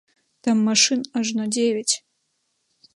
[0.47, 1.93] Там машын ажно дзевяць.